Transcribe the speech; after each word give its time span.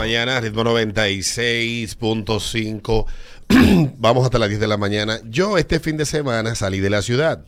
mañana, 0.00 0.40
ritmo 0.40 0.64
96.5. 0.64 3.06
Vamos 3.98 4.24
hasta 4.24 4.38
las 4.38 4.48
10 4.48 4.58
de 4.60 4.66
la 4.66 4.78
mañana. 4.78 5.20
Yo 5.24 5.58
este 5.58 5.78
fin 5.78 5.98
de 5.98 6.06
semana 6.06 6.54
salí 6.54 6.80
de 6.80 6.88
la 6.88 7.02
ciudad. 7.02 7.44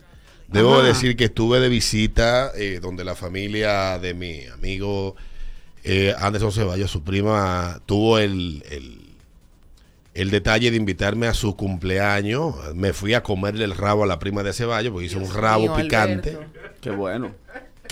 Debo 0.49 0.75
Ajá. 0.75 0.83
decir 0.89 1.17
que 1.17 1.25
estuve 1.25 1.61
de 1.61 1.71
visita 1.71 2.53
eh, 2.55 2.79
donde 2.83 3.05
la 3.05 3.15
familia 3.15 3.99
de 3.99 4.13
mi 4.13 4.45
amigo 4.53 5.17
eh, 5.83 6.15
Anderson 6.19 6.53
Ceballos, 6.53 6.91
su 6.91 7.03
prima, 7.03 7.81
tuvo 7.87 8.19
el, 8.19 8.63
el, 8.71 9.01
el 10.13 10.31
detalle 10.31 10.71
de 10.71 10.77
invitarme 10.77 11.29
a 11.29 11.35
su 11.35 11.57
cumpleaños. 11.57 12.55
Me 12.75 12.93
fui 12.93 13.15
a 13.15 13.23
comerle 13.23 13.65
el 13.65 13.75
rabo 13.75 14.05
a 14.05 14.07
la 14.07 14.19
prima 14.19 14.43
de 14.43 14.53
Ceballos, 14.53 14.93
porque 14.93 15.07
hizo 15.07 15.19
un 15.19 15.33
rabo 15.33 15.63
mío, 15.63 15.77
picante. 15.77 16.35
Alberto. 16.35 16.61
Qué 16.83 16.91
bueno. 16.91 17.35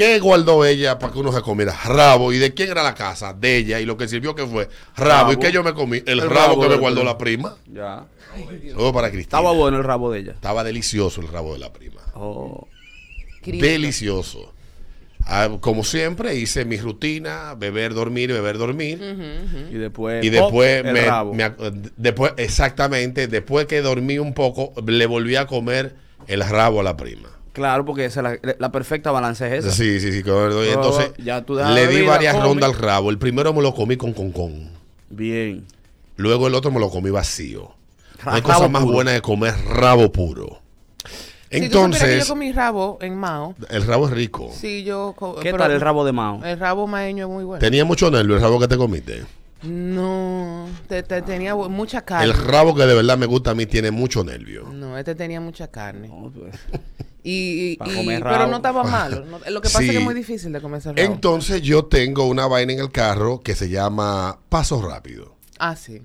¿Qué 0.00 0.18
guardó 0.18 0.64
ella 0.64 0.98
para 0.98 1.12
que 1.12 1.18
uno 1.18 1.30
se 1.30 1.42
comiera? 1.42 1.76
Rabo. 1.84 2.32
¿Y 2.32 2.38
de 2.38 2.54
quién 2.54 2.70
era 2.70 2.82
la 2.82 2.94
casa? 2.94 3.34
De 3.34 3.58
ella. 3.58 3.80
Y 3.80 3.84
lo 3.84 3.98
que 3.98 4.08
sirvió 4.08 4.34
que 4.34 4.46
fue 4.46 4.66
rabo. 4.96 5.30
¿Y 5.34 5.36
qué 5.36 5.52
yo 5.52 5.62
me 5.62 5.74
comí? 5.74 5.98
El, 5.98 6.20
El 6.20 6.20
rabo, 6.22 6.32
rabo 6.54 6.62
que 6.62 6.68
me 6.70 6.76
guardó 6.76 7.04
la 7.04 7.18
prima. 7.18 7.54
Ya. 7.70 8.06
Todo 8.74 8.94
para 8.94 9.10
Cristina. 9.10 9.38
Estaba 9.40 9.52
bueno 9.52 9.76
el 9.76 9.84
rabo 9.84 10.10
de 10.10 10.20
ella. 10.20 10.32
Estaba 10.32 10.64
delicioso 10.64 11.20
el 11.20 11.28
rabo 11.28 11.52
de 11.52 11.58
la 11.58 11.70
prima. 11.70 12.00
Oh. 12.14 12.66
Delicioso. 13.44 14.54
Ah, 15.26 15.50
como 15.60 15.84
siempre, 15.84 16.34
hice 16.34 16.64
mi 16.64 16.78
rutina, 16.78 17.54
beber, 17.54 17.92
dormir, 17.92 18.32
beber, 18.32 18.56
dormir. 18.56 18.98
Y 19.70 19.74
después. 19.74 20.24
Y 20.24 20.30
después, 20.30 20.78
¡pop! 20.78 20.86
el 20.86 20.92
me, 20.94 21.02
rabo. 21.02 21.34
me 21.34 21.44
ac- 21.44 21.90
después, 21.98 22.32
exactamente, 22.38 23.28
después 23.28 23.66
que 23.66 23.82
dormí 23.82 24.18
un 24.18 24.32
poco, 24.32 24.72
le 24.86 25.04
volví 25.04 25.36
a 25.36 25.46
comer 25.46 25.94
el 26.26 26.40
rabo 26.42 26.80
a 26.80 26.84
la 26.84 26.96
prima. 26.96 27.28
Claro, 27.52 27.84
porque 27.84 28.04
esa 28.04 28.20
es 28.32 28.40
la, 28.42 28.54
la 28.58 28.72
perfecta 28.72 29.10
balance 29.10 29.46
es 29.46 29.64
esa. 29.64 29.74
Sí, 29.74 29.98
sí, 30.00 30.12
sí. 30.12 30.18
Entonces, 30.18 31.12
ya 31.18 31.42
tú 31.42 31.54
le 31.56 31.86
di 31.88 32.02
varias 32.06 32.40
rondas 32.40 32.70
al 32.70 32.76
rabo. 32.78 33.10
El 33.10 33.18
primero 33.18 33.52
me 33.52 33.62
lo 33.62 33.74
comí 33.74 33.96
con 33.96 34.12
con 34.12 34.30
con. 34.32 34.70
Bien. 35.08 35.64
Luego 36.16 36.46
el 36.46 36.54
otro 36.54 36.70
me 36.70 36.78
lo 36.80 36.90
comí 36.90 37.10
vacío. 37.10 37.72
No 38.24 38.30
hay 38.32 38.40
Rabo 38.42 38.54
cosa 38.54 38.68
más 38.68 38.82
puro. 38.82 38.94
buena 38.94 39.14
que 39.14 39.22
comer 39.22 39.54
rabo 39.68 40.12
puro. 40.12 40.60
Si 41.02 41.08
tú 41.08 41.16
supieras 41.16 41.50
que 41.50 41.56
Entonces, 41.64 42.28
yo 42.28 42.32
comí 42.34 42.52
rabo 42.52 42.98
en 43.00 43.16
Mao. 43.16 43.56
el 43.70 43.84
rabo 43.86 44.06
es 44.06 44.12
rico. 44.12 44.50
Sí, 44.54 44.84
yo. 44.84 45.14
¿Qué 45.42 45.50
pero- 45.50 45.58
tal 45.58 45.72
el 45.72 45.80
rabo 45.80 46.04
de 46.04 46.12
Mao? 46.12 46.44
El 46.44 46.58
rabo 46.60 46.86
maeño 46.86 47.24
es 47.26 47.30
muy 47.32 47.42
bueno. 47.44 47.58
Tenía 47.60 47.84
mucho 47.84 48.10
nervio 48.10 48.36
el 48.36 48.42
rabo 48.42 48.60
que 48.60 48.68
te 48.68 48.76
comiste. 48.76 49.24
No, 49.62 50.68
te, 50.88 51.02
te 51.02 51.20
tenía 51.22 51.54
mucha 51.54 52.02
carne. 52.02 52.26
El 52.26 52.34
rabo 52.34 52.74
que 52.74 52.84
de 52.86 52.94
verdad 52.94 53.18
me 53.18 53.26
gusta 53.26 53.50
a 53.50 53.54
mí 53.54 53.66
tiene 53.66 53.90
mucho 53.90 54.22
nervio. 54.24 54.64
No, 54.72 54.96
este 54.96 55.14
tenía 55.14 55.40
mucha 55.40 55.68
carne. 55.68 56.08
No, 56.08 56.30
pues, 56.34 56.54
Y, 57.22 57.72
y- 57.72 57.76
pero 57.76 58.46
no 58.46 58.56
estaba 58.56 58.82
malo. 58.84 59.24
No- 59.24 59.38
lo 59.50 59.60
que 59.60 59.68
pasa 59.68 59.78
Sí. 59.80 59.84
es 59.86 59.90
que 59.92 59.98
es 59.98 60.04
muy 60.04 60.14
difícil 60.14 60.52
de 60.52 60.58
rabo. 60.60 60.78
Entonces 60.96 61.62
yo 61.62 61.84
tengo 61.84 62.24
una 62.26 62.46
vaina 62.46 62.72
en 62.72 62.80
el 62.80 62.90
carro 62.90 63.40
que 63.40 63.54
se 63.54 63.68
llama 63.68 64.38
Paso 64.48 64.80
Rápido, 64.80 65.36
ah, 65.58 65.76
sí. 65.76 66.02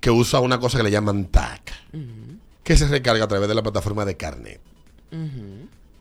que 0.00 0.10
usa 0.10 0.40
una 0.40 0.58
cosa 0.60 0.78
que 0.78 0.84
le 0.84 0.90
llaman 0.90 1.26
TAC, 1.26 1.72
que 2.62 2.76
se 2.76 2.86
recarga 2.88 3.24
a 3.24 3.28
través 3.28 3.48
de 3.48 3.54
la 3.54 3.62
plataforma 3.62 4.04
de 4.04 4.16
Carnet. 4.16 4.60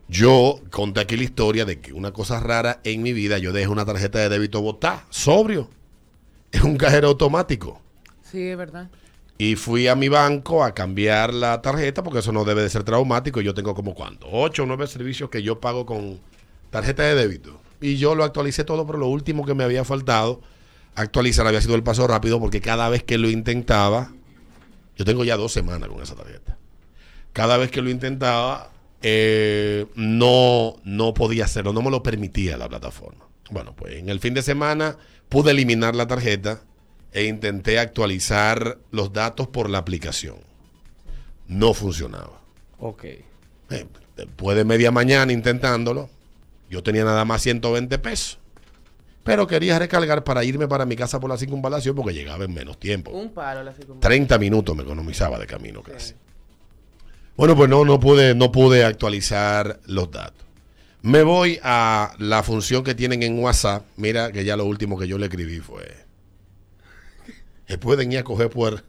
Yo 0.07 0.59
conté 0.71 0.99
aquí 0.99 1.15
la 1.15 1.23
historia 1.23 1.65
de 1.65 1.79
que 1.79 1.93
una 1.93 2.11
cosa 2.11 2.39
rara 2.39 2.81
en 2.83 3.01
mi 3.01 3.13
vida, 3.13 3.37
yo 3.37 3.53
dejé 3.53 3.67
una 3.69 3.85
tarjeta 3.85 4.19
de 4.19 4.27
débito 4.29 4.61
botada, 4.61 5.05
sobrio. 5.09 5.69
Es 6.51 6.61
un 6.63 6.77
cajero 6.77 7.07
automático. 7.07 7.81
Sí, 8.29 8.41
es 8.49 8.57
verdad. 8.57 8.89
Y 9.41 9.55
fui 9.55 9.87
a 9.87 9.95
mi 9.95 10.07
banco 10.07 10.63
a 10.63 10.75
cambiar 10.75 11.33
la 11.33 11.63
tarjeta 11.63 12.03
porque 12.03 12.19
eso 12.19 12.31
no 12.31 12.45
debe 12.45 12.61
de 12.61 12.69
ser 12.69 12.83
traumático. 12.83 13.41
Yo 13.41 13.55
tengo 13.55 13.73
como 13.73 13.95
cuánto, 13.95 14.27
ocho 14.31 14.61
o 14.61 14.65
nueve 14.67 14.85
servicios 14.85 15.31
que 15.31 15.41
yo 15.41 15.59
pago 15.59 15.83
con 15.83 16.19
tarjeta 16.69 17.01
de 17.01 17.15
débito. 17.15 17.59
Y 17.81 17.97
yo 17.97 18.13
lo 18.13 18.23
actualicé 18.23 18.65
todo, 18.65 18.85
pero 18.85 18.99
lo 18.99 19.07
último 19.07 19.43
que 19.43 19.55
me 19.55 19.63
había 19.63 19.83
faltado 19.83 20.41
actualizar 20.93 21.47
había 21.47 21.59
sido 21.59 21.73
el 21.73 21.81
paso 21.81 22.05
rápido 22.05 22.39
porque 22.39 22.61
cada 22.61 22.87
vez 22.89 23.01
que 23.01 23.17
lo 23.17 23.31
intentaba, 23.31 24.11
yo 24.95 25.05
tengo 25.05 25.23
ya 25.23 25.37
dos 25.37 25.51
semanas 25.51 25.89
con 25.89 26.03
esa 26.03 26.13
tarjeta. 26.13 26.59
Cada 27.33 27.57
vez 27.57 27.71
que 27.71 27.81
lo 27.81 27.89
intentaba, 27.89 28.69
eh, 29.01 29.87
no, 29.95 30.75
no 30.83 31.15
podía 31.15 31.45
hacerlo, 31.45 31.73
no 31.73 31.81
me 31.81 31.89
lo 31.89 32.03
permitía 32.03 32.57
la 32.57 32.69
plataforma. 32.69 33.25
Bueno, 33.49 33.75
pues 33.75 33.95
en 33.95 34.09
el 34.09 34.19
fin 34.19 34.35
de 34.35 34.43
semana 34.43 34.97
pude 35.29 35.49
eliminar 35.49 35.95
la 35.95 36.05
tarjeta 36.05 36.61
e 37.13 37.25
intenté 37.25 37.79
actualizar 37.79 38.77
los 38.91 39.13
datos 39.13 39.47
por 39.47 39.69
la 39.69 39.79
aplicación. 39.79 40.37
No 41.47 41.73
funcionaba. 41.73 42.41
ok. 42.79 43.03
Eh, 43.03 43.87
después 44.17 44.57
de 44.57 44.65
media 44.65 44.91
mañana 44.91 45.31
intentándolo, 45.31 46.09
yo 46.69 46.83
tenía 46.83 47.03
nada 47.03 47.25
más 47.25 47.41
120 47.41 47.97
pesos. 47.99 48.37
Pero 49.23 49.45
quería 49.47 49.77
recargar 49.77 50.23
para 50.23 50.43
irme 50.43 50.67
para 50.67 50.85
mi 50.85 50.95
casa 50.95 51.19
por 51.19 51.29
la 51.29 51.37
circunvalación 51.37 51.95
porque 51.95 52.13
llegaba 52.13 52.45
en 52.45 52.53
menos 52.53 52.79
tiempo. 52.79 53.11
Un 53.11 53.31
palo 53.33 53.63
la 53.63 53.71
circunvalación. 53.71 53.99
30 53.99 54.37
minutos 54.39 54.75
me 54.75 54.83
economizaba 54.83 55.37
de 55.37 55.47
camino 55.47 55.83
casi. 55.83 56.15
Bueno, 57.37 57.55
pues 57.55 57.69
no, 57.69 57.85
no 57.85 57.99
pude, 57.99 58.35
no 58.35 58.51
pude 58.51 58.83
actualizar 58.83 59.79
los 59.85 60.11
datos. 60.11 60.45
Me 61.01 61.23
voy 61.23 61.59
a 61.63 62.13
la 62.19 62.43
función 62.43 62.83
que 62.83 62.93
tienen 62.93 63.23
en 63.23 63.39
WhatsApp. 63.39 63.85
Mira 63.97 64.31
que 64.31 64.43
ya 64.43 64.55
lo 64.57 64.65
último 64.65 64.97
que 64.97 65.07
yo 65.07 65.17
le 65.17 65.25
escribí 65.27 65.59
fue. 65.59 66.10
Se 67.71 67.77
pueden 67.77 68.11
ir 68.11 68.17
a 68.19 68.23
coger 68.25 68.49
puer. 68.49 68.83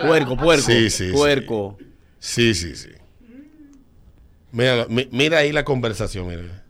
Puerco, 0.00 0.36
puerco. 0.36 0.62
Sí, 0.64 0.90
sí, 0.90 1.06
sí. 1.08 1.12
Puerco. 1.12 1.76
Sí, 2.20 2.54
sí, 2.54 2.76
sí. 2.76 2.90
Mira, 4.52 4.86
mi- 4.88 5.08
mira 5.10 5.38
ahí 5.38 5.50
la 5.50 5.64
conversación. 5.64 6.28
Mira. 6.28 6.62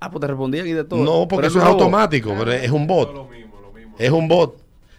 Ah, 0.00 0.10
pues 0.10 0.22
te 0.22 0.26
respondían 0.26 0.66
y 0.66 0.72
de 0.72 0.84
todo. 0.84 1.04
No, 1.04 1.28
porque 1.28 1.48
Pero 1.48 1.48
eso 1.48 1.58
es 1.58 1.64
automático, 1.66 2.34
pero 2.38 2.50
es 2.52 2.70
un 2.70 2.86
bot. 2.86 3.28
Es 3.98 4.10
un 4.10 4.26
bot. 4.26 4.56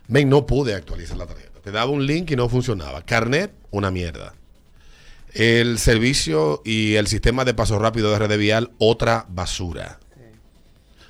Men, 0.08 0.30
no 0.30 0.46
pude 0.46 0.76
actualizar 0.76 1.18
la 1.18 1.26
tarjeta. 1.26 1.60
Te 1.64 1.72
daba 1.72 1.90
un 1.90 2.06
link 2.06 2.30
y 2.30 2.36
no 2.36 2.48
funcionaba. 2.48 3.02
Carnet, 3.02 3.52
una 3.72 3.90
mierda. 3.90 4.36
El 5.34 5.80
servicio 5.80 6.62
y 6.64 6.94
el 6.94 7.08
sistema 7.08 7.44
de 7.44 7.56
paso 7.56 7.80
rápido 7.80 8.12
de 8.12 8.20
red 8.20 8.38
vial, 8.38 8.70
otra 8.78 9.26
basura. 9.30 10.00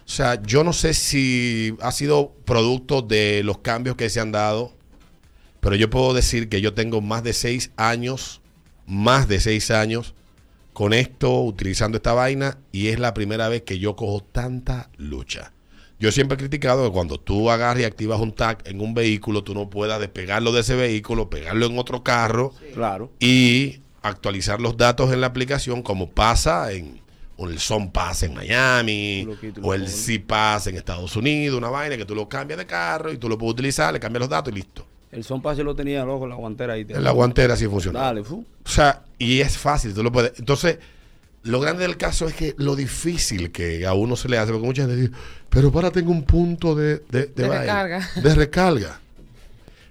O 0.05 0.09
sea, 0.09 0.41
yo 0.43 0.63
no 0.63 0.71
sé 0.71 0.93
si 0.93 1.75
ha 1.81 1.91
sido 1.91 2.31
producto 2.45 3.01
de 3.01 3.41
los 3.43 3.57
cambios 3.59 3.95
que 3.95 4.09
se 4.09 4.19
han 4.19 4.31
dado, 4.31 4.71
pero 5.61 5.75
yo 5.75 5.89
puedo 5.89 6.13
decir 6.13 6.47
que 6.47 6.61
yo 6.61 6.73
tengo 6.75 7.01
más 7.01 7.23
de 7.23 7.33
seis 7.33 7.71
años, 7.75 8.41
más 8.85 9.27
de 9.27 9.39
seis 9.39 9.71
años 9.71 10.13
con 10.73 10.93
esto, 10.93 11.41
utilizando 11.41 11.97
esta 11.97 12.13
vaina, 12.13 12.57
y 12.71 12.87
es 12.89 12.99
la 12.99 13.13
primera 13.13 13.47
vez 13.49 13.63
que 13.63 13.79
yo 13.79 13.95
cojo 13.95 14.21
tanta 14.21 14.89
lucha. 14.97 15.53
Yo 15.99 16.11
siempre 16.11 16.35
he 16.35 16.37
criticado 16.37 16.83
que 16.85 16.91
cuando 16.91 17.17
tú 17.19 17.49
agarras 17.49 17.81
y 17.81 17.85
activas 17.85 18.19
un 18.19 18.33
tag 18.33 18.61
en 18.65 18.81
un 18.81 18.93
vehículo, 18.93 19.43
tú 19.43 19.53
no 19.55 19.69
puedas 19.69 19.99
despegarlo 20.01 20.51
de 20.51 20.61
ese 20.61 20.75
vehículo, 20.75 21.29
pegarlo 21.29 21.65
en 21.65 21.79
otro 21.79 22.03
carro 22.03 22.53
Claro. 22.73 23.09
y 23.19 23.79
actualizar 24.03 24.59
los 24.61 24.75
datos 24.77 25.11
en 25.13 25.21
la 25.21 25.27
aplicación 25.27 25.81
como 25.81 26.11
pasa 26.11 26.71
en 26.73 26.99
o 27.37 27.49
el 27.49 27.59
Son 27.59 27.91
Pass 27.91 28.23
en 28.23 28.33
Miami 28.33 29.27
o 29.61 29.73
el. 29.73 29.87
C 29.87 30.19
Pass 30.19 30.67
en 30.67 30.75
Estados 30.75 31.15
Unidos, 31.15 31.57
una 31.57 31.69
vaina 31.69 31.97
que 31.97 32.05
tú 32.05 32.15
lo 32.15 32.27
cambias 32.29 32.57
de 32.57 32.65
carro 32.65 33.11
y 33.11 33.17
tú 33.17 33.29
lo 33.29 33.37
puedes 33.37 33.53
utilizar, 33.53 33.93
le 33.93 33.99
cambias 33.99 34.21
los 34.21 34.29
datos 34.29 34.51
y 34.51 34.55
listo. 34.55 34.85
El 35.11 35.23
son 35.23 35.41
pase 35.41 35.63
lo 35.63 35.73
tenía 35.73 36.03
loco, 36.03 36.27
la 36.27 36.35
guantera 36.35 36.73
ahí. 36.73 36.85
En 36.89 37.03
la 37.03 37.11
guantera 37.11 37.55
sí 37.55 37.67
funciona. 37.67 38.01
Dale, 38.01 38.23
fu. 38.23 38.45
O 38.65 38.69
sea, 38.69 39.03
y 39.17 39.39
es 39.39 39.57
fácil, 39.57 39.93
tú 39.93 40.03
lo 40.03 40.11
puedes. 40.11 40.37
Entonces, 40.39 40.77
lo 41.43 41.61
grande 41.61 41.83
del 41.83 41.95
caso 41.95 42.27
es 42.27 42.33
que 42.33 42.53
lo 42.57 42.75
difícil 42.75 43.51
que 43.51 43.85
a 43.85 43.93
uno 43.93 44.17
se 44.17 44.27
le 44.27 44.37
hace, 44.37 44.51
porque 44.51 44.67
mucha 44.67 44.81
gente 44.81 44.97
dice, 44.97 45.13
pero 45.49 45.71
para 45.71 45.91
tengo 45.91 46.11
un 46.11 46.23
punto 46.23 46.75
de, 46.75 47.01
de, 47.09 47.27
De 47.27 47.47
vaina, 47.47 47.61
recarga. 47.61 48.09
De 48.21 48.35
recarga. 48.35 48.99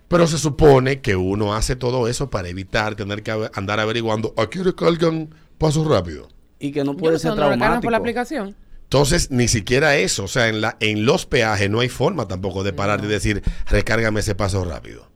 Pero 0.09 0.27
se 0.27 0.37
supone 0.37 1.01
que 1.01 1.17
uno 1.17 1.55
hace 1.55 1.75
todo 1.75 2.07
eso 2.07 2.29
para 2.29 2.49
evitar 2.49 2.95
tener 2.95 3.23
que 3.23 3.49
andar 3.55 3.81
averiguando, 3.81 4.35
aquí 4.37 4.59
recargan 4.59 5.35
pasos 5.57 5.87
rápido. 5.87 6.29
Y 6.65 6.73
que 6.73 6.83
no 6.83 6.97
puede 6.97 7.15
no 7.15 7.19
ser 7.19 7.35
traumático. 7.35 7.83
por 7.83 7.93
la 7.93 7.99
aplicación. 7.99 8.57
Entonces, 8.85 9.31
ni 9.31 9.49
siquiera 9.49 9.97
eso, 9.97 10.25
o 10.25 10.29
sea, 10.29 10.49
en, 10.49 10.63
la, 10.63 10.79
en 10.81 11.05
los 11.05 11.27
peajes 11.27 11.69
no 11.69 11.81
hay 11.81 11.91
forma 11.91 12.27
tampoco 12.27 12.65
de 12.65 12.73
parar 12.73 13.05
y 13.05 13.07
decir, 13.07 13.43
recárgame 13.67 14.21
ese 14.21 14.35
paso 14.35 14.65
rápido. 14.65 15.11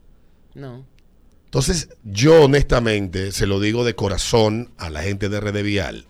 No. 0.54 0.84
Entonces, 1.46 1.88
yo 2.04 2.44
honestamente 2.44 3.32
se 3.32 3.46
lo 3.46 3.60
digo 3.60 3.86
de 3.86 3.94
corazón 3.94 4.72
a 4.76 4.90
la 4.90 5.02
gente 5.02 5.30
de 5.30 5.40
Red 5.40 5.64
Vial. 5.64 6.06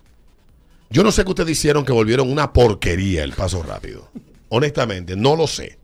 Yo 0.91 1.05
no 1.05 1.13
sé 1.13 1.23
qué 1.23 1.31
ustedes 1.31 1.51
hicieron 1.51 1.85
que 1.85 1.93
volvieron 1.93 2.33
una 2.33 2.53
porquería 2.53 3.23
el 3.23 3.33
paso 3.33 3.63
rápido. 3.63 4.11
Honestamente, 4.49 5.15
no 5.15 5.37
lo 5.37 5.47
sé. 5.47 5.79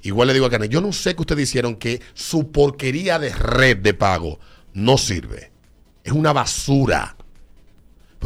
Igual 0.00 0.28
le 0.28 0.34
digo 0.34 0.46
a 0.46 0.50
Karen, 0.50 0.70
yo 0.70 0.80
no 0.80 0.94
sé 0.94 1.14
qué 1.14 1.20
ustedes 1.20 1.50
hicieron 1.50 1.76
que 1.76 2.00
su 2.14 2.50
porquería 2.50 3.18
de 3.18 3.34
red 3.34 3.76
de 3.76 3.92
pago 3.92 4.38
no 4.72 4.96
sirve. 4.96 5.50
Es 6.02 6.12
una 6.12 6.32
basura. 6.32 7.15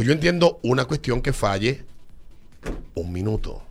Pues 0.00 0.06
yo 0.06 0.14
entiendo 0.14 0.60
una 0.62 0.86
cuestión 0.86 1.20
que 1.20 1.34
falle 1.34 1.84
un 2.94 3.12
minuto. 3.12 3.62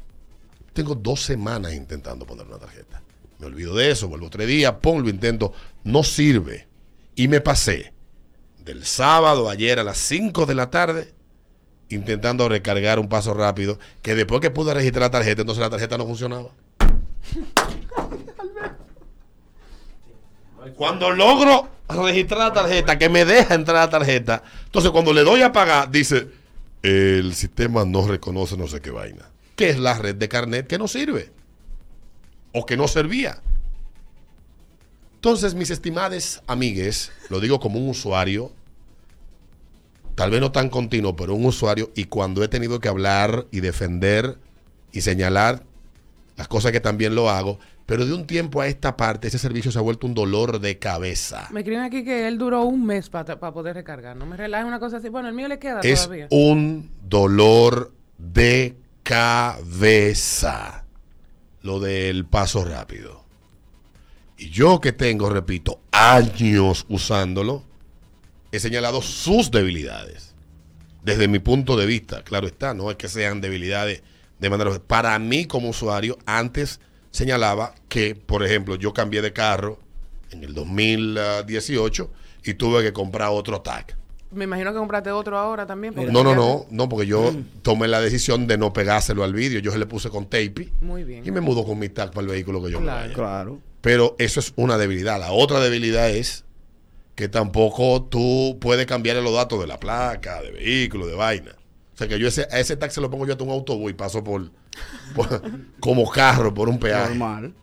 Tengo 0.73 0.93
dos 0.93 1.23
semanas 1.23 1.73
intentando 1.73 2.27
poner 2.27 2.45
una 2.45 2.59
tarjeta. 2.59 3.01
Me 3.39 3.47
olvido 3.47 3.73
de 3.73 3.89
eso, 3.89 4.07
vuelvo 4.07 4.29
tres 4.29 4.47
días, 4.47 4.75
pongo, 4.79 4.99
lo 4.99 5.09
intento, 5.09 5.53
no 5.83 6.03
sirve. 6.03 6.67
Y 7.15 7.29
me 7.29 7.41
pasé 7.41 7.93
del 8.63 8.85
sábado 8.85 9.49
ayer 9.49 9.79
a 9.79 9.83
las 9.83 9.97
5 9.97 10.45
de 10.45 10.53
la 10.53 10.69
tarde 10.69 11.15
intentando 11.89 12.47
recargar 12.47 12.99
un 12.99 13.09
paso 13.09 13.33
rápido, 13.33 13.79
que 14.03 14.13
después 14.13 14.39
que 14.39 14.51
pude 14.51 14.71
registrar 14.71 15.01
la 15.01 15.09
tarjeta, 15.09 15.41
entonces 15.41 15.63
la 15.63 15.71
tarjeta 15.71 15.97
no 15.97 16.05
funcionaba. 16.05 16.51
Cuando 20.75 21.11
logro 21.11 21.69
registrar 21.87 22.39
la 22.39 22.53
tarjeta, 22.53 22.97
que 22.97 23.09
me 23.09 23.25
deja 23.25 23.55
entrar 23.55 23.77
la 23.77 23.89
tarjeta, 23.89 24.43
entonces 24.65 24.91
cuando 24.91 25.13
le 25.13 25.23
doy 25.23 25.41
a 25.41 25.51
pagar, 25.51 25.89
dice, 25.89 26.27
el 26.83 27.33
sistema 27.33 27.85
no 27.85 28.07
reconoce 28.07 28.57
no 28.57 28.67
sé 28.67 28.81
qué 28.81 28.91
vaina. 28.91 29.29
¿Qué 29.55 29.69
es 29.69 29.79
la 29.79 29.97
red 29.97 30.15
de 30.15 30.29
carnet 30.29 30.67
que 30.67 30.77
no 30.77 30.87
sirve? 30.87 31.31
O 32.53 32.65
que 32.65 32.77
no 32.77 32.87
servía. 32.87 33.41
Entonces, 35.15 35.53
mis 35.53 35.69
estimadas 35.69 36.41
amigues, 36.47 37.11
lo 37.29 37.41
digo 37.41 37.59
como 37.59 37.77
un 37.77 37.89
usuario, 37.89 38.53
tal 40.15 40.31
vez 40.31 40.39
no 40.39 40.53
tan 40.53 40.69
continuo, 40.69 41.15
pero 41.17 41.35
un 41.35 41.45
usuario, 41.45 41.91
y 41.93 42.05
cuando 42.05 42.41
he 42.41 42.47
tenido 42.47 42.79
que 42.79 42.87
hablar 42.87 43.45
y 43.51 43.59
defender 43.59 44.37
y 44.93 45.01
señalar 45.01 45.63
las 46.37 46.47
cosas 46.47 46.71
que 46.71 46.79
también 46.79 47.15
lo 47.15 47.29
hago, 47.29 47.59
pero 47.89 48.05
de 48.05 48.13
un 48.13 48.27
tiempo 48.27 48.61
a 48.61 48.67
esta 48.67 48.95
parte 48.95 49.29
ese 49.29 49.39
servicio 49.39 49.71
se 49.71 49.79
ha 49.79 49.81
vuelto 49.81 50.05
un 50.05 50.13
dolor 50.13 50.59
de 50.59 50.77
cabeza. 50.77 51.47
Me 51.49 51.61
escriben 51.61 51.81
aquí 51.81 52.03
que 52.03 52.27
él 52.27 52.37
duró 52.37 52.61
un 52.65 52.85
mes 52.85 53.09
para 53.09 53.35
poder 53.35 53.73
recargar. 53.73 54.15
No 54.15 54.27
me 54.27 54.37
relajes 54.37 54.67
una 54.67 54.79
cosa 54.79 54.97
así. 54.97 55.09
Bueno, 55.09 55.27
el 55.27 55.33
mío 55.33 55.47
le 55.47 55.57
queda 55.57 55.79
es 55.79 56.03
todavía. 56.03 56.27
un 56.29 56.91
dolor 57.01 57.91
de 58.19 58.77
cabeza 59.01 60.85
lo 61.63 61.79
del 61.79 62.27
paso 62.27 62.63
rápido. 62.63 63.25
Y 64.37 64.51
yo 64.51 64.79
que 64.79 64.91
tengo, 64.91 65.27
repito, 65.31 65.81
años 65.91 66.85
usándolo, 66.89 67.63
he 68.51 68.59
señalado 68.59 69.01
sus 69.01 69.49
debilidades. 69.49 70.35
Desde 71.01 71.27
mi 71.27 71.39
punto 71.39 71.75
de 71.75 71.87
vista, 71.87 72.21
claro 72.23 72.45
está, 72.45 72.75
no 72.75 72.91
es 72.91 72.97
que 72.97 73.07
sean 73.07 73.41
debilidades 73.41 74.03
de 74.37 74.49
manera... 74.51 74.79
Para 74.85 75.17
mí 75.17 75.45
como 75.45 75.69
usuario, 75.69 76.19
antes 76.27 76.79
señalaba 77.11 77.73
que, 77.87 78.15
por 78.15 78.43
ejemplo, 78.45 78.75
yo 78.75 78.93
cambié 78.93 79.21
de 79.21 79.33
carro 79.33 79.79
en 80.31 80.43
el 80.43 80.53
2018 80.53 82.11
y 82.45 82.53
tuve 82.55 82.83
que 82.83 82.93
comprar 82.93 83.29
otro 83.31 83.61
tag. 83.61 83.97
Me 84.31 84.43
imagino 84.43 84.71
que 84.71 84.77
compraste 84.77 85.11
otro 85.11 85.37
ahora 85.39 85.65
también. 85.65 85.93
porque 85.93 86.11
No, 86.11 86.23
no, 86.23 86.35
no, 86.35 86.67
no, 86.69 86.87
porque 86.87 87.07
yo 87.07 87.33
tomé 87.63 87.87
la 87.87 87.99
decisión 87.99 88.45
de 88.45 88.59
no 88.59 88.71
pegárselo 88.73 89.23
al 89.23 89.33
vídeo. 89.33 89.59
Yo 89.59 89.71
se 89.71 89.79
le 89.79 89.87
puse 89.87 90.09
con 90.09 90.25
tape 90.25 90.69
Muy 90.81 91.03
bien. 91.03 91.25
y 91.25 91.31
me 91.31 91.41
mudo 91.41 91.65
con 91.65 91.79
mi 91.79 91.89
tag 91.89 92.11
para 92.11 92.21
el 92.21 92.27
vehículo 92.27 92.63
que 92.63 92.71
yo 92.71 92.79
Claro. 92.79 93.13
Claro. 93.13 93.59
Pero 93.81 94.15
eso 94.19 94.39
es 94.39 94.53
una 94.55 94.77
debilidad. 94.77 95.19
La 95.19 95.31
otra 95.31 95.59
debilidad 95.59 96.11
es 96.11 96.45
que 97.15 97.27
tampoco 97.27 98.03
tú 98.03 98.59
puedes 98.61 98.85
cambiar 98.85 99.15
los 99.17 99.33
datos 99.33 99.59
de 99.59 99.65
la 99.67 99.79
placa, 99.79 100.41
de 100.43 100.51
vehículo, 100.51 101.07
de 101.07 101.15
vaina. 101.15 101.55
O 101.95 101.97
sea 101.97 102.07
que 102.07 102.19
yo 102.19 102.27
ese, 102.27 102.43
a 102.51 102.59
ese 102.59 102.77
tag 102.77 102.91
se 102.91 103.01
lo 103.01 103.09
pongo 103.09 103.25
yo 103.25 103.33
a 103.37 103.43
un 103.43 103.49
autobús 103.49 103.89
y 103.89 103.93
paso 103.95 104.23
por- 104.23 104.51
como 105.79 106.09
carro 106.09 106.53
por 106.53 106.69
un 106.69 106.79
peaje. 106.79 107.09
Normal. 107.09 107.53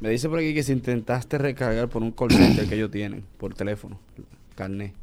Me 0.00 0.08
dice 0.08 0.28
por 0.28 0.38
aquí 0.38 0.54
que 0.54 0.62
si 0.62 0.72
intentaste 0.72 1.36
recargar 1.38 1.88
por 1.88 2.02
un 2.02 2.10
call 2.12 2.30
center 2.30 2.66
que 2.66 2.74
ellos 2.74 2.90
tienen, 2.90 3.24
por 3.38 3.52
teléfono, 3.54 3.98
carnet. 4.54 4.94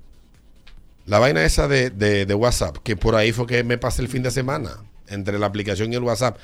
La 1.05 1.19
vaina 1.19 1.43
esa 1.45 1.67
de, 1.67 1.89
de- 1.91 2.25
de 2.25 2.33
WhatsApp, 2.33 2.77
que 2.83 2.95
por 2.97 3.15
ahí 3.15 3.31
fue 3.31 3.45
que 3.47 3.63
me 3.63 3.77
pasé 3.77 4.01
el 4.01 4.07
fin 4.07 4.23
de 4.23 4.31
semana, 4.31 4.71
entre 5.07 5.37
la 5.39 5.45
aplicación 5.45 5.93
y 5.93 5.95
el 5.95 6.03
WhatsApp, 6.03 6.37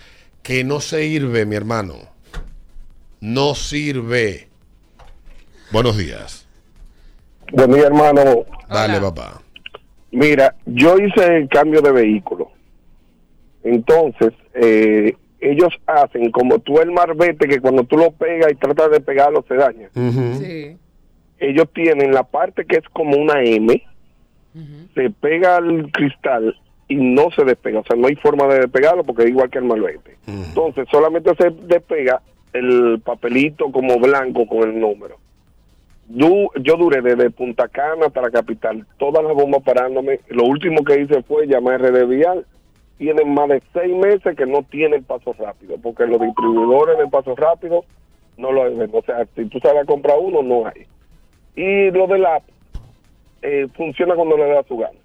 que 0.44 0.64
no 0.64 0.80
sirve, 0.80 1.46
mi 1.46 1.56
hermano. 1.56 1.96
No 3.20 3.56
sirve. 3.56 4.48
Buenos 5.72 5.98
días. 5.98 6.46
Buen 7.52 7.72
día, 7.74 7.88
hermano. 7.88 8.22
Dale, 8.70 8.98
Hola. 8.98 9.14
papá. 9.14 9.42
Mira, 10.12 10.56
yo 10.66 10.96
hice 10.98 11.26
el 11.38 11.50
cambio 11.50 11.82
de 11.82 11.92
vehículo. 11.92 12.52
Entonces, 13.64 14.34
eh, 14.54 15.16
ellos 15.40 15.70
hacen 15.86 16.32
como 16.32 16.60
tú 16.60 16.80
el 16.80 16.92
marbete 16.92 17.48
que 17.48 17.60
cuando 17.60 17.84
tú 17.84 17.98
lo 17.98 18.12
pegas 18.12 18.52
y 18.52 18.56
tratas 18.56 18.92
de 18.92 19.02
pegarlo 19.02 19.44
se 19.48 19.56
daña. 19.56 19.90
Sí. 20.40 20.78
Ellos 21.40 21.68
tienen 21.74 22.14
la 22.14 22.24
parte 22.24 22.66
que 22.66 22.78
es 22.78 22.88
como 22.94 23.18
una 23.18 23.42
M, 23.44 23.84
se 24.94 25.10
pega 25.10 25.58
al 25.58 25.92
cristal 25.92 26.56
y 26.88 26.96
no 26.96 27.30
se 27.36 27.44
despega. 27.44 27.80
O 27.80 27.84
sea, 27.86 27.96
no 27.98 28.08
hay 28.08 28.16
forma 28.16 28.48
de 28.48 28.60
despegarlo 28.62 29.04
porque 29.04 29.24
es 29.24 29.30
igual 29.30 29.50
que 29.50 29.58
el 29.58 29.66
marbete. 29.66 30.18
Ujú. 30.28 30.44
Entonces, 30.48 30.88
solamente 30.92 31.32
se 31.38 31.50
despega 31.68 32.22
el 32.54 33.02
papelito 33.04 33.72
como 33.72 33.98
blanco 34.00 34.46
con 34.48 34.70
el 34.70 34.80
número. 34.80 35.18
Du- 36.08 36.52
yo 36.62 36.76
duré 36.78 37.02
desde 37.02 37.32
Punta 37.32 37.68
Cana 37.68 38.06
hasta 38.08 38.22
la 38.22 38.30
capital, 38.30 38.86
todas 38.98 39.24
las 39.24 39.34
bombas 39.34 39.64
parándome. 39.64 40.20
Lo 40.30 40.44
último 40.44 40.84
que 40.84 41.02
hice 41.02 41.24
fue 41.24 41.48
llamar 41.48 41.76
a 41.84 41.88
RD 41.90 42.06
Vial. 42.08 42.46
Tienen 42.98 43.34
más 43.34 43.50
de 43.50 43.62
seis 43.74 43.94
meses 43.96 44.36
que 44.38 44.46
no 44.46 44.64
tienen 44.64 45.04
paso 45.04 45.34
rápido, 45.34 45.78
porque 45.82 46.06
los 46.06 46.22
distribuidores 46.22 46.98
de 46.98 47.08
paso 47.08 47.36
rápido 47.36 47.84
no 48.38 48.52
lo 48.52 48.64
ven. 48.76 48.90
O 48.94 49.02
sea, 49.02 49.26
si 49.36 49.46
tú 49.46 49.60
sabes 49.60 49.86
comprar 49.86 50.18
uno, 50.20 50.42
no 50.44 50.66
hay. 50.68 50.86
Y 51.56 51.92
lo 51.92 52.08
del 52.08 52.26
app 52.26 52.44
eh, 53.42 53.68
funciona 53.76 54.16
cuando 54.16 54.38
le 54.38 54.48
da 54.48 54.64
su 54.64 54.78
gana. 54.78 54.98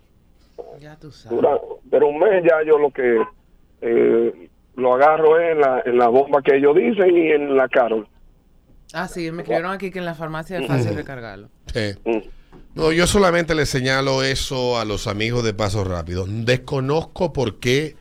Ya 0.81 0.96
tú 0.96 1.11
sabes. 1.11 1.37
Dura- 1.37 1.58
pero 1.90 2.08
un 2.08 2.19
mes 2.19 2.44
ya 2.44 2.62
yo 2.67 2.79
lo 2.79 2.90
que 2.90 3.20
eh, 3.81 4.49
lo 4.76 4.94
agarro 4.94 5.38
es 5.40 5.52
en 5.52 5.61
la, 5.61 5.82
en 5.85 5.99
la 5.99 6.08
bomba 6.08 6.43
que 6.43 6.56
ellos 6.56 6.76
dicen 6.76 7.17
y 7.17 7.31
en 7.32 7.56
la 7.56 7.69
Carol. 7.69 8.06
Ah, 8.94 9.08
sí, 9.08 9.31
me 9.32 9.43
escribieron 9.43 9.73
aquí 9.73 9.90
que 9.90 9.99
en 9.99 10.05
la 10.05 10.14
farmacia 10.14 10.58
es 10.58 10.67
fácil 10.67 10.94
recargarlo. 10.94 11.49
Sí. 11.67 11.94
No, 12.78 12.92
yo 12.92 13.08
solamente 13.08 13.56
le 13.56 13.66
señalo 13.66 14.22
eso 14.22 14.78
a 14.78 14.84
los 14.84 15.08
amigos 15.08 15.42
de 15.42 15.52
Pasos 15.52 15.84
Rápidos. 15.84 16.28
Desconozco 16.30 17.32
por 17.32 17.58
qué 17.58 17.96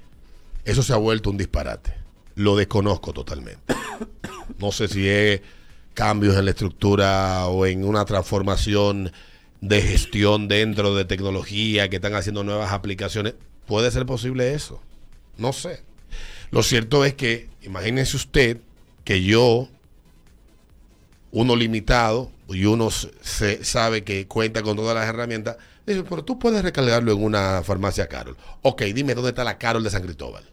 eso 0.65 0.83
se 0.83 0.93
ha 0.93 0.97
vuelto 0.97 1.31
un 1.31 1.37
disparate. 1.37 1.95
Lo 2.35 2.55
desconozco 2.55 3.11
totalmente. 3.11 3.73
No 4.59 4.71
sé 4.71 4.87
si 4.87 5.07
es 5.07 5.41
cambios 5.95 6.37
en 6.37 6.45
la 6.45 6.51
estructura 6.51 7.47
o 7.47 7.65
en 7.65 7.83
una 7.83 8.05
transformación 8.05 9.11
de 9.61 9.81
gestión 9.81 10.47
dentro 10.47 10.95
de 10.95 11.05
tecnología 11.05 11.89
que 11.89 11.95
están 11.95 12.13
haciendo 12.13 12.43
nuevas 12.43 12.71
aplicaciones. 12.71 13.33
Puede 13.65 13.89
ser 13.89 14.05
posible 14.05 14.53
eso. 14.53 14.79
No 15.37 15.53
sé. 15.53 15.81
Lo 16.51 16.61
cierto 16.61 17.03
es 17.03 17.15
que, 17.15 17.49
imagínense 17.63 18.15
usted 18.15 18.59
que 19.03 19.23
yo 19.23 19.69
uno 21.31 21.55
limitado 21.55 22.31
y 22.49 22.65
uno 22.65 22.89
se 22.91 23.63
sabe 23.63 24.03
que 24.03 24.27
cuenta 24.27 24.61
con 24.61 24.77
todas 24.77 24.95
las 24.95 25.07
herramientas. 25.07 25.57
Dice, 25.85 26.03
pero 26.03 26.23
tú 26.23 26.39
puedes 26.39 26.63
recargarlo 26.63 27.11
en 27.11 27.23
una 27.23 27.61
farmacia 27.63 28.07
Carol. 28.07 28.37
Ok, 28.61 28.83
dime 28.83 29.15
dónde 29.15 29.29
está 29.29 29.43
la 29.43 29.57
Carol 29.57 29.83
de 29.83 29.89
San 29.89 30.03
Cristóbal. 30.03 30.43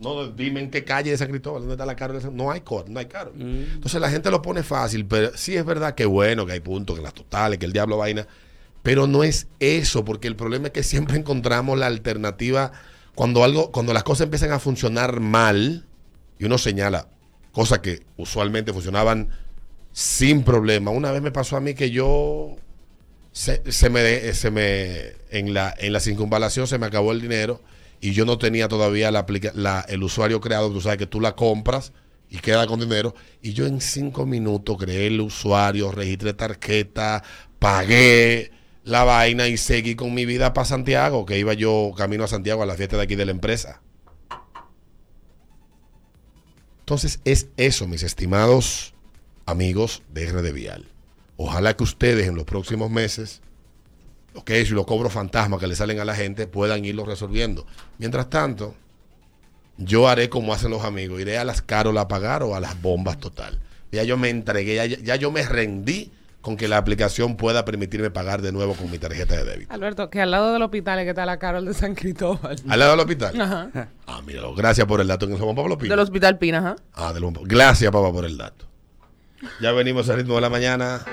No, 0.00 0.28
dime 0.28 0.60
en 0.60 0.70
qué 0.70 0.84
calle 0.84 1.10
de 1.10 1.18
San 1.18 1.28
Cristóbal, 1.28 1.62
dónde 1.62 1.74
está 1.74 1.84
la 1.84 1.96
Carol 1.96 2.16
de 2.16 2.22
San 2.22 2.36
No 2.36 2.52
hay 2.52 2.60
Carol, 2.60 2.84
no 2.88 3.00
hay 3.00 3.06
Carol. 3.06 3.34
Entonces 3.36 4.00
la 4.00 4.10
gente 4.10 4.30
lo 4.30 4.42
pone 4.42 4.62
fácil, 4.62 5.06
pero 5.06 5.36
sí 5.36 5.56
es 5.56 5.64
verdad 5.64 5.94
que 5.94 6.06
bueno, 6.06 6.46
que 6.46 6.52
hay 6.52 6.60
puntos, 6.60 6.96
que 6.96 7.02
las 7.02 7.14
totales, 7.14 7.58
que 7.58 7.66
el 7.66 7.72
diablo 7.72 7.96
vaina. 7.98 8.26
Pero 8.84 9.08
no 9.08 9.24
es 9.24 9.48
eso, 9.58 10.04
porque 10.04 10.28
el 10.28 10.36
problema 10.36 10.68
es 10.68 10.72
que 10.72 10.84
siempre 10.84 11.16
encontramos 11.16 11.76
la 11.76 11.86
alternativa 11.86 12.70
cuando 13.16 13.42
algo, 13.42 13.72
cuando 13.72 13.92
las 13.92 14.04
cosas 14.04 14.26
empiezan 14.26 14.52
a 14.52 14.60
funcionar 14.60 15.18
mal, 15.18 15.84
y 16.38 16.44
uno 16.44 16.58
señala 16.58 17.08
cosas 17.52 17.80
que 17.80 18.02
usualmente 18.16 18.72
funcionaban 18.72 19.30
sin 19.92 20.42
problema. 20.44 20.90
Una 20.90 21.12
vez 21.12 21.22
me 21.22 21.32
pasó 21.32 21.56
a 21.56 21.60
mí 21.60 21.74
que 21.74 21.90
yo 21.90 22.56
se, 23.32 23.62
se 23.72 23.90
me, 23.90 24.32
se 24.34 24.50
me 24.50 25.16
en 25.30 25.54
la 25.54 25.74
en 25.78 25.92
la 25.92 26.00
circunvalación 26.00 26.66
se 26.66 26.78
me 26.78 26.86
acabó 26.86 27.12
el 27.12 27.20
dinero 27.20 27.62
y 28.00 28.12
yo 28.12 28.24
no 28.24 28.38
tenía 28.38 28.68
todavía 28.68 29.10
la, 29.10 29.26
la- 29.54 29.84
el 29.88 30.02
usuario 30.02 30.40
creado. 30.40 30.70
Tú 30.72 30.80
sabes 30.80 30.98
que 30.98 31.06
tú 31.06 31.20
la 31.20 31.34
compras 31.36 31.92
y 32.30 32.38
queda 32.38 32.66
con 32.66 32.80
dinero. 32.80 33.14
Y 33.42 33.52
yo 33.54 33.66
en 33.66 33.80
cinco 33.80 34.26
minutos 34.26 34.76
creé 34.78 35.08
el 35.08 35.20
usuario, 35.20 35.90
registré 35.92 36.34
tarjeta, 36.34 37.22
pagué 37.58 38.52
la 38.84 39.04
vaina 39.04 39.48
y 39.48 39.56
seguí 39.56 39.94
con 39.96 40.14
mi 40.14 40.24
vida 40.26 40.52
para 40.54 40.64
Santiago, 40.64 41.26
que 41.26 41.38
iba 41.38 41.52
yo 41.54 41.92
camino 41.96 42.24
a 42.24 42.28
Santiago 42.28 42.62
a 42.62 42.66
la 42.66 42.74
fiesta 42.74 42.96
de 42.96 43.02
aquí 43.04 43.16
de 43.16 43.26
la 43.26 43.32
empresa. 43.32 43.82
Entonces 46.88 47.20
es 47.26 47.48
eso, 47.58 47.86
mis 47.86 48.02
estimados 48.02 48.94
amigos 49.44 50.02
de 50.10 50.24
RD 50.24 50.54
Vial. 50.54 50.86
Ojalá 51.36 51.76
que 51.76 51.84
ustedes 51.84 52.26
en 52.26 52.34
los 52.34 52.44
próximos 52.46 52.90
meses, 52.90 53.42
lo 54.32 54.42
que 54.42 54.58
y 54.58 54.64
los 54.68 54.86
cobros 54.86 55.12
fantasmas 55.12 55.60
que 55.60 55.66
le 55.66 55.76
salen 55.76 56.00
a 56.00 56.06
la 56.06 56.14
gente, 56.14 56.46
puedan 56.46 56.86
irlos 56.86 57.06
resolviendo. 57.06 57.66
Mientras 57.98 58.30
tanto, 58.30 58.74
yo 59.76 60.08
haré 60.08 60.30
como 60.30 60.54
hacen 60.54 60.70
los 60.70 60.82
amigos, 60.82 61.20
iré 61.20 61.36
a 61.36 61.44
las 61.44 61.60
Carol 61.60 61.98
a 61.98 62.08
pagar 62.08 62.42
o 62.42 62.54
a 62.54 62.60
las 62.60 62.80
bombas 62.80 63.18
total. 63.18 63.60
Ya 63.92 64.04
yo 64.04 64.16
me 64.16 64.30
entregué, 64.30 64.76
ya, 64.76 64.86
ya 64.86 65.16
yo 65.16 65.30
me 65.30 65.42
rendí 65.42 66.10
con 66.40 66.56
que 66.56 66.68
la 66.68 66.76
aplicación 66.76 67.36
pueda 67.36 67.64
permitirme 67.64 68.10
pagar 68.10 68.42
de 68.42 68.52
nuevo 68.52 68.74
con 68.74 68.90
mi 68.90 68.98
tarjeta 68.98 69.36
de 69.36 69.44
débito. 69.44 69.72
Alberto, 69.72 70.08
que 70.08 70.20
al 70.20 70.30
lado 70.30 70.52
del 70.52 70.62
hospital 70.62 70.98
es 71.00 71.04
que 71.04 71.10
está 71.10 71.26
la 71.26 71.38
Carol 71.38 71.64
de 71.64 71.74
San 71.74 71.94
Cristóbal. 71.94 72.56
¿Al 72.68 72.78
lado 72.78 72.92
del 72.92 73.00
hospital? 73.00 73.40
Ajá. 73.40 73.88
Ah, 74.06 74.22
míralo. 74.26 74.54
Gracias 74.54 74.86
por 74.86 75.00
el 75.00 75.08
dato 75.08 75.26
en 75.26 75.32
el 75.32 75.38
Juan 75.38 75.56
Pablo 75.56 75.76
Pino. 75.76 75.90
Del 75.90 76.00
hospital 76.00 76.38
Pina, 76.38 76.58
ajá. 76.58 76.76
Ah, 76.94 77.12
del 77.12 77.22
Juan 77.22 77.34
Pablo. 77.34 77.48
Gracias, 77.48 77.90
papá, 77.90 78.12
por 78.12 78.24
el 78.24 78.38
dato. 78.38 78.66
Ya 79.60 79.72
venimos 79.72 80.08
al 80.08 80.16
ritmo 80.16 80.36
de 80.36 80.40
la 80.40 80.50
mañana. 80.50 81.04